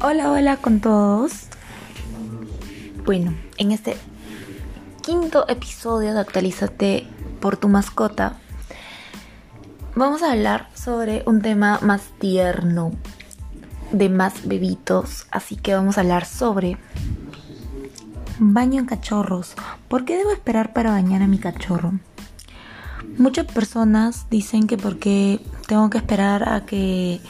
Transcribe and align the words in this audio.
Hola, 0.00 0.30
hola 0.30 0.56
con 0.58 0.78
todos. 0.78 1.48
Bueno, 3.04 3.34
en 3.56 3.72
este 3.72 3.96
quinto 5.02 5.48
episodio 5.48 6.14
de 6.14 6.20
Actualízate 6.20 7.08
por 7.40 7.56
tu 7.56 7.68
mascota, 7.68 8.36
vamos 9.96 10.22
a 10.22 10.30
hablar 10.30 10.68
sobre 10.72 11.24
un 11.26 11.42
tema 11.42 11.80
más 11.82 12.02
tierno, 12.20 12.92
de 13.90 14.08
más 14.08 14.46
bebitos. 14.46 15.26
Así 15.32 15.56
que 15.56 15.74
vamos 15.74 15.98
a 15.98 16.02
hablar 16.02 16.26
sobre 16.26 16.78
baño 18.38 18.78
en 18.78 18.86
cachorros. 18.86 19.56
¿Por 19.88 20.04
qué 20.04 20.16
debo 20.16 20.30
esperar 20.30 20.72
para 20.72 20.92
bañar 20.92 21.22
a 21.22 21.26
mi 21.26 21.38
cachorro? 21.38 21.98
Muchas 23.18 23.46
personas 23.46 24.26
dicen 24.30 24.68
que 24.68 24.76
porque 24.76 25.40
tengo 25.66 25.90
que 25.90 25.98
esperar 25.98 26.48
a 26.48 26.64
que 26.66 27.20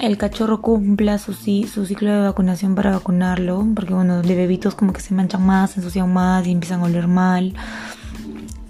el 0.00 0.16
cachorro 0.16 0.62
cumpla 0.62 1.18
su, 1.18 1.34
ciclo 1.34 2.10
de 2.10 2.20
vacunación 2.20 2.74
para 2.74 2.90
vacunarlo, 2.90 3.66
porque 3.74 3.92
bueno, 3.92 4.22
de 4.22 4.34
bebitos 4.34 4.74
como 4.74 4.94
que 4.94 5.00
se 5.00 5.14
manchan 5.14 5.44
más, 5.44 5.72
se 5.72 5.80
ensucian 5.80 6.10
más 6.12 6.46
y 6.46 6.52
empiezan 6.52 6.80
a 6.80 6.84
oler 6.84 7.06
mal. 7.06 7.54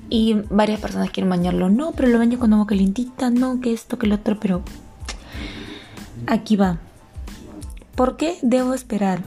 Y 0.09 0.35
varias 0.51 0.81
personas 0.81 1.11
quieren 1.11 1.31
bañarlo, 1.31 1.71
no, 1.71 1.93
pero 1.93 2.09
lo 2.09 2.19
baño 2.19 2.39
con 2.41 2.53
agua 2.53 2.67
calientita, 2.67 3.31
no, 3.31 3.61
que 3.61 3.73
esto, 3.73 3.97
que 3.97 4.09
lo 4.09 4.17
otro, 4.17 4.41
pero 4.41 4.63
aquí 6.27 6.57
va. 6.57 6.79
¿Por 7.95 8.17
qué 8.17 8.37
debo 8.43 8.75
esperar? 8.75 9.23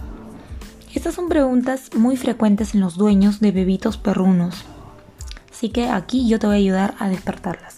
Estas 0.93 1.15
son 1.15 1.29
preguntas 1.29 1.89
muy 1.95 2.17
frecuentes 2.17 2.75
en 2.75 2.81
los 2.81 2.97
dueños 2.97 3.39
de 3.39 3.51
bebitos 3.51 3.97
perrunos. 3.97 4.65
Así 5.49 5.69
que 5.69 5.87
aquí 5.87 6.27
yo 6.27 6.37
te 6.37 6.47
voy 6.47 6.57
a 6.57 6.59
ayudar 6.59 6.95
a 6.99 7.07
despertarlas. 7.07 7.77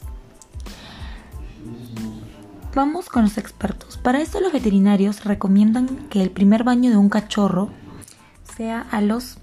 Vamos 2.76 3.08
con 3.08 3.23
los 3.23 3.38
expertos. 3.38 3.95
Para 3.95 4.22
esto 4.22 4.42
los 4.42 4.52
veterinarios 4.52 5.23
recomiendan 5.23 5.88
que 6.09 6.22
el 6.22 6.30
primer 6.30 6.66
baño 6.66 6.92
de 6.92 6.98
un 6.98 7.08
cachorro 7.08 7.70
sea 8.58 8.81
a 8.92 9.00
los 9.00 9.38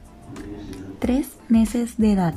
3 0.99 1.27
meses 1.49 1.97
de 1.97 2.13
edad, 2.13 2.35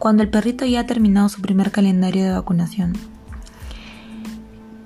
cuando 0.00 0.24
el 0.24 0.28
perrito 0.28 0.66
ya 0.66 0.80
ha 0.80 0.86
terminado 0.86 1.28
su 1.28 1.40
primer 1.40 1.70
calendario 1.70 2.24
de 2.24 2.32
vacunación. 2.32 2.94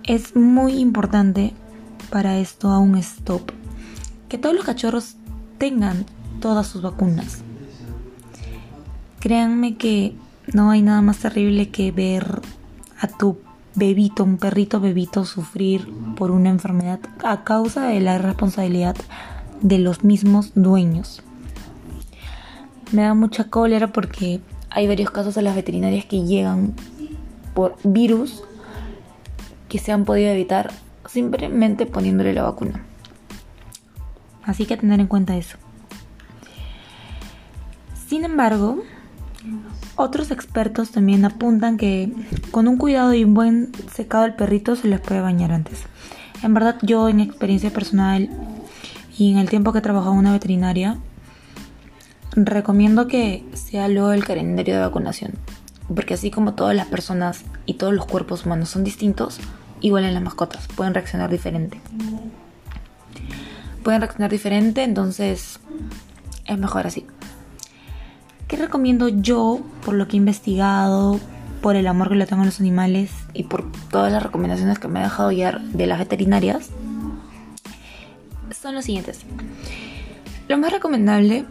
Es 0.02 0.36
muy 0.36 0.74
importante 0.74 1.54
para 2.10 2.36
esto 2.36 2.68
a 2.68 2.78
un 2.78 2.98
stop 2.98 3.52
que 4.28 4.36
todos 4.36 4.54
los 4.54 4.66
cachorros 4.66 5.16
tengan 5.56 6.04
todas 6.40 6.66
sus 6.66 6.82
vacunas. 6.82 7.38
Créanme 9.18 9.76
que 9.78 10.14
no 10.52 10.70
hay 10.70 10.82
nada 10.82 11.00
más 11.00 11.16
terrible 11.20 11.70
que 11.70 11.90
ver 11.90 12.42
a 13.00 13.08
tu 13.08 13.38
bebito, 13.74 14.24
un 14.24 14.36
perrito 14.36 14.80
bebito 14.80 15.24
sufrir 15.24 15.88
por 16.16 16.30
una 16.30 16.50
enfermedad 16.50 17.00
a 17.24 17.44
causa 17.44 17.86
de 17.86 18.00
la 18.00 18.18
responsabilidad 18.18 18.96
de 19.60 19.78
los 19.78 20.04
mismos 20.04 20.52
dueños. 20.54 21.22
Me 22.90 23.02
da 23.02 23.14
mucha 23.14 23.44
cólera 23.44 23.88
porque 23.88 24.40
hay 24.70 24.86
varios 24.86 25.10
casos 25.10 25.36
a 25.36 25.42
las 25.42 25.54
veterinarias 25.54 26.04
que 26.04 26.24
llegan 26.24 26.74
por 27.54 27.76
virus 27.84 28.42
que 29.68 29.78
se 29.78 29.92
han 29.92 30.04
podido 30.04 30.30
evitar 30.30 30.70
simplemente 31.06 31.86
poniéndole 31.86 32.32
la 32.32 32.42
vacuna. 32.42 32.84
Así 34.44 34.66
que 34.66 34.76
tener 34.76 35.00
en 35.00 35.06
cuenta 35.06 35.36
eso. 35.36 35.56
Sin 38.08 38.24
embargo, 38.24 38.82
otros 39.96 40.30
expertos 40.30 40.90
también 40.90 41.24
apuntan 41.24 41.76
que 41.76 42.12
con 42.50 42.68
un 42.68 42.76
cuidado 42.76 43.14
y 43.14 43.24
un 43.24 43.34
buen 43.34 43.72
secado 43.92 44.24
al 44.24 44.36
perrito 44.36 44.76
se 44.76 44.88
les 44.88 45.00
puede 45.00 45.20
bañar 45.20 45.52
antes. 45.52 45.84
En 46.42 46.54
verdad 46.54 46.76
yo 46.82 47.08
en 47.08 47.20
experiencia 47.20 47.70
personal 47.70 48.28
y 49.16 49.32
en 49.32 49.38
el 49.38 49.48
tiempo 49.48 49.72
que 49.72 49.78
he 49.78 49.82
trabajado 49.82 50.12
en 50.14 50.20
una 50.20 50.32
veterinaria, 50.32 50.98
recomiendo 52.34 53.06
que 53.06 53.44
sea 53.54 53.88
luego 53.88 54.12
el 54.12 54.24
calendario 54.24 54.74
de 54.74 54.80
vacunación. 54.80 55.32
Porque 55.94 56.14
así 56.14 56.30
como 56.30 56.54
todas 56.54 56.74
las 56.74 56.86
personas 56.86 57.44
y 57.66 57.74
todos 57.74 57.92
los 57.92 58.06
cuerpos 58.06 58.46
humanos 58.46 58.70
son 58.70 58.84
distintos, 58.84 59.38
igual 59.80 60.04
en 60.04 60.14
las 60.14 60.22
mascotas, 60.22 60.66
pueden 60.68 60.94
reaccionar 60.94 61.30
diferente. 61.30 61.80
Pueden 63.82 64.00
reaccionar 64.00 64.30
diferente, 64.30 64.84
entonces 64.84 65.60
es 66.46 66.58
mejor 66.58 66.86
así. 66.86 67.04
¿Qué 68.52 68.58
recomiendo 68.58 69.08
yo 69.08 69.62
por 69.82 69.94
lo 69.94 70.06
que 70.06 70.12
he 70.12 70.18
investigado, 70.18 71.18
por 71.62 71.74
el 71.74 71.86
amor 71.86 72.10
que 72.10 72.16
le 72.16 72.26
tengo 72.26 72.42
a 72.42 72.44
los 72.44 72.60
animales 72.60 73.10
y 73.32 73.44
por 73.44 73.64
todas 73.90 74.12
las 74.12 74.22
recomendaciones 74.22 74.78
que 74.78 74.88
me 74.88 75.00
ha 75.00 75.04
dejado 75.04 75.30
guiar 75.30 75.62
de 75.62 75.86
las 75.86 75.98
veterinarias? 75.98 76.68
Son 78.50 78.74
los 78.74 78.84
siguientes. 78.84 79.20
Lo 80.48 80.58
más 80.58 80.70
recomendable 80.70 81.46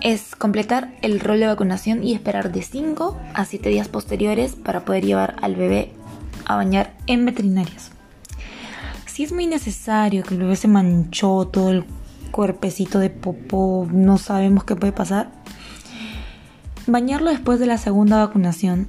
es 0.00 0.34
completar 0.34 0.92
el 1.00 1.20
rol 1.20 1.38
de 1.38 1.46
vacunación 1.46 2.02
y 2.02 2.12
esperar 2.12 2.50
de 2.50 2.62
5 2.62 3.16
a 3.32 3.44
7 3.44 3.68
días 3.68 3.86
posteriores 3.86 4.56
para 4.56 4.84
poder 4.84 5.04
llevar 5.04 5.36
al 5.42 5.54
bebé 5.54 5.92
a 6.44 6.56
bañar 6.56 6.92
en 7.06 7.24
veterinarias. 7.24 7.92
Si 9.06 9.22
es 9.22 9.30
muy 9.30 9.46
necesario 9.46 10.24
que 10.24 10.34
el 10.34 10.40
bebé 10.40 10.56
se 10.56 10.66
manchó 10.66 11.46
todo 11.46 11.70
el 11.70 11.84
cuerpecito 12.36 12.98
de 12.98 13.08
popó, 13.08 13.88
no 13.90 14.18
sabemos 14.18 14.64
qué 14.64 14.76
puede 14.76 14.92
pasar. 14.92 15.32
Bañarlo 16.86 17.30
después 17.30 17.58
de 17.58 17.64
la 17.64 17.78
segunda 17.78 18.18
vacunación 18.18 18.88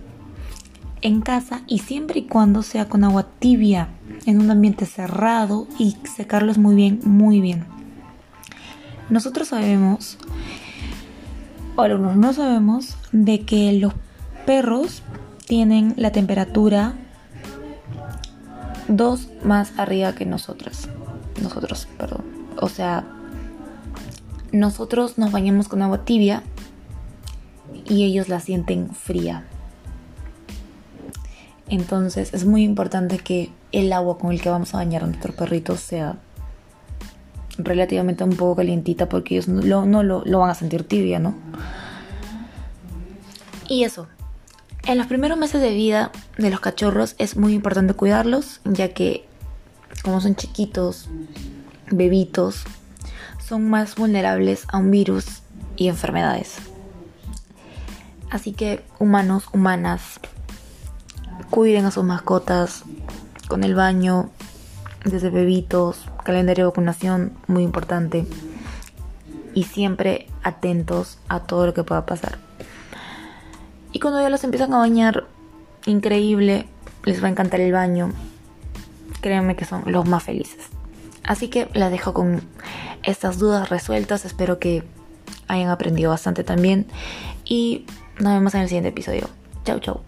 en 1.02 1.22
casa 1.22 1.62
y 1.66 1.80
siempre 1.80 2.20
y 2.20 2.24
cuando 2.24 2.62
sea 2.62 2.90
con 2.90 3.06
agua 3.06 3.26
tibia 3.40 3.88
en 4.26 4.42
un 4.42 4.52
ambiente 4.52 4.86
cerrado 4.86 5.66
y 5.80 5.96
secarlos 6.14 6.58
muy 6.58 6.76
bien, 6.76 7.00
muy 7.06 7.40
bien. 7.40 7.66
Nosotros 9.10 9.48
sabemos, 9.48 10.18
o 11.78 11.82
algunos 11.84 12.18
no 12.18 12.34
sabemos, 12.34 12.98
de 13.14 13.46
que 13.46 13.72
los 13.72 13.94
perros 14.46 15.04
tienen 15.46 15.94
la 15.96 16.12
temperatura 16.12 16.96
dos 18.90 19.30
más 19.42 19.72
arriba 19.78 20.14
que 20.16 20.26
nosotros. 20.26 20.90
Nosotros, 21.42 21.88
perdón. 21.98 22.26
O 22.60 22.68
sea, 22.68 23.06
nosotros 24.52 25.18
nos 25.18 25.32
bañamos 25.32 25.68
con 25.68 25.82
agua 25.82 26.06
tibia 26.06 26.44
y 27.86 28.06
ellos 28.06 28.30
la 28.30 28.40
sienten 28.40 28.90
fría. 28.94 29.46
Entonces 31.70 32.34
es 32.34 32.46
muy 32.46 32.64
importante 32.64 33.18
que 33.18 33.52
el 33.72 33.92
agua 33.92 34.18
con 34.18 34.32
el 34.32 34.42
que 34.42 34.50
vamos 34.50 34.74
a 34.74 34.78
bañar 34.78 35.04
a 35.04 35.08
nuestros 35.08 35.36
perritos 35.36 35.82
sea 35.82 36.18
relativamente 37.58 38.24
un 38.24 38.36
poco 38.36 38.56
calientita 38.58 39.10
porque 39.10 39.36
ellos 39.36 39.48
no, 39.48 39.86
no 39.86 40.04
lo, 40.04 40.24
lo 40.26 40.40
van 40.40 40.50
a 40.50 40.56
sentir 40.56 40.84
tibia, 40.84 41.20
¿no? 41.20 41.36
Y 43.68 43.84
eso. 43.84 44.08
En 44.86 44.98
los 44.98 45.08
primeros 45.08 45.38
meses 45.38 45.62
de 45.62 45.74
vida 45.74 46.12
de 46.38 46.50
los 46.50 46.62
cachorros 46.62 47.16
es 47.18 47.36
muy 47.36 47.54
importante 47.54 47.94
cuidarlos, 47.94 48.62
ya 48.64 48.94
que 48.94 49.26
como 50.04 50.22
son 50.22 50.36
chiquitos, 50.36 51.10
bebitos, 51.92 52.64
son 53.48 53.70
más 53.70 53.96
vulnerables 53.96 54.66
a 54.68 54.78
un 54.78 54.92
virus 54.92 55.42
y 55.78 55.88
enfermedades. 55.88 56.58
Así 58.30 58.52
que 58.52 58.84
humanos, 59.00 59.46
humanas, 59.54 60.20
cuiden 61.50 61.86
a 61.86 61.92
sus 61.92 62.04
mascotas 62.04 62.84
con 63.48 63.64
el 63.64 63.74
baño, 63.74 64.30
desde 65.06 65.30
bebitos, 65.30 66.10
calendario 66.26 66.66
de 66.66 66.70
vacunación, 66.70 67.34
muy 67.48 67.64
importante. 67.64 68.28
Y 69.54 69.64
siempre 69.64 70.28
atentos 70.44 71.18
a 71.30 71.40
todo 71.40 71.66
lo 71.66 71.74
que 71.74 71.84
pueda 71.84 72.06
pasar. 72.06 72.38
Y 73.94 74.00
cuando 74.00 74.22
ya 74.22 74.30
los 74.30 74.44
empiezan 74.44 74.74
a 74.74 74.78
bañar, 74.78 75.26
increíble, 75.86 76.68
les 77.06 77.24
va 77.24 77.28
a 77.28 77.32
encantar 77.32 77.62
el 77.62 77.72
baño. 77.72 78.12
Créanme 79.22 79.56
que 79.56 79.66
son 79.66 79.84
los 79.86 80.06
más 80.06 80.24
felices. 80.24 80.68
Así 81.24 81.48
que 81.48 81.70
la 81.74 81.90
dejo 81.90 82.14
con 82.14 82.42
estas 83.08 83.40
dudas 83.40 83.70
resueltas. 83.70 84.26
Espero 84.26 84.60
que 84.60 84.84
hayan 85.48 85.70
aprendido 85.70 86.12
bastante 86.12 86.44
también. 86.44 86.86
Y 87.44 87.86
nos 88.20 88.34
vemos 88.34 88.54
en 88.54 88.62
el 88.62 88.68
siguiente 88.68 88.90
episodio. 88.90 89.30
Chau, 89.64 89.80
chau. 89.80 90.02